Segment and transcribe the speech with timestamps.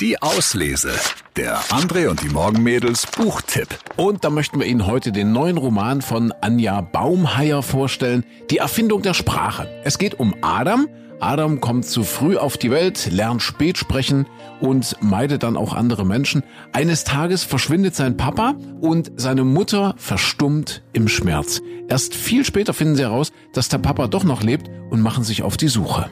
[0.00, 0.92] Die Auslese.
[1.36, 3.68] Der André und die Morgenmädels Buchtipp.
[3.96, 9.02] Und da möchten wir Ihnen heute den neuen Roman von Anja Baumheier vorstellen, Die Erfindung
[9.02, 9.68] der Sprache.
[9.84, 10.88] Es geht um Adam.
[11.20, 14.24] Adam kommt zu früh auf die Welt, lernt spät sprechen
[14.62, 16.44] und meidet dann auch andere Menschen.
[16.72, 21.60] Eines Tages verschwindet sein Papa und seine Mutter verstummt im Schmerz.
[21.90, 25.42] Erst viel später finden sie heraus, dass der Papa doch noch lebt und machen sich
[25.42, 26.08] auf die Suche.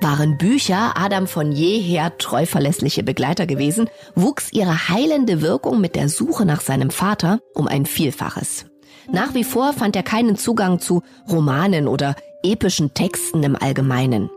[0.00, 6.08] Waren Bücher Adam von jeher treu verlässliche Begleiter gewesen, wuchs ihre heilende Wirkung mit der
[6.08, 8.66] Suche nach seinem Vater um ein Vielfaches.
[9.10, 12.14] Nach wie vor fand er keinen Zugang zu Romanen oder
[12.44, 14.30] epischen Texten im Allgemeinen.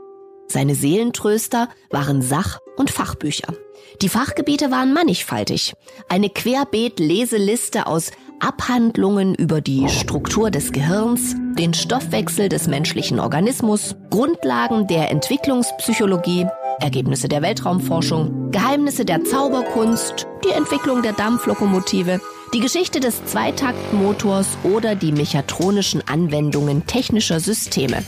[0.47, 3.53] Seine Seelentröster waren Sach- und Fachbücher.
[4.01, 5.73] Die Fachgebiete waren mannigfaltig.
[6.09, 14.87] Eine Querbeet-Leseliste aus Abhandlungen über die Struktur des Gehirns, den Stoffwechsel des menschlichen Organismus, Grundlagen
[14.87, 16.47] der Entwicklungspsychologie,
[16.79, 22.19] Ergebnisse der Weltraumforschung, Geheimnisse der Zauberkunst, die Entwicklung der Dampflokomotive,
[22.55, 28.03] die Geschichte des Zweitaktmotors oder die mechatronischen Anwendungen technischer Systeme.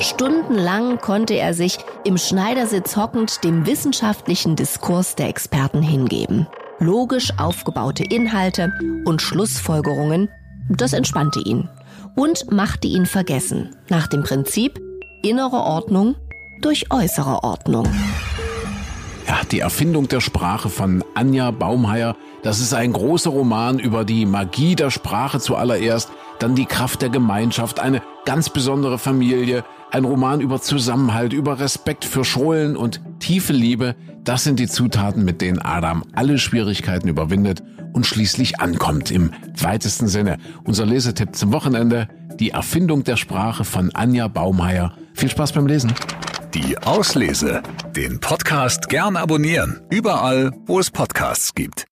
[0.00, 6.46] Stundenlang konnte er sich im Schneidersitz hockend dem wissenschaftlichen Diskurs der Experten hingeben.
[6.82, 8.72] Logisch aufgebaute Inhalte
[9.04, 10.28] und Schlussfolgerungen,
[10.68, 11.68] das entspannte ihn
[12.16, 14.80] und machte ihn vergessen, nach dem Prinzip
[15.22, 16.16] innere Ordnung
[16.60, 17.86] durch äußere Ordnung.
[19.28, 22.16] Ja, die Erfindung der Sprache von Anja Baumheier.
[22.42, 26.10] Das ist ein großer Roman über die Magie der Sprache zuallererst,
[26.40, 32.04] dann die Kraft der Gemeinschaft, eine ganz besondere Familie, ein Roman über Zusammenhalt, über Respekt
[32.04, 33.94] für Schulen und tiefe Liebe.
[34.24, 40.06] Das sind die Zutaten, mit denen Adam alle Schwierigkeiten überwindet und schließlich ankommt im weitesten
[40.06, 40.38] Sinne.
[40.62, 44.92] Unser Lesetipp zum Wochenende, die Erfindung der Sprache von Anja Baumheier.
[45.14, 45.92] Viel Spaß beim Lesen.
[46.54, 47.62] Die Auslese.
[47.96, 49.80] Den Podcast gern abonnieren.
[49.90, 51.86] Überall, wo es Podcasts gibt.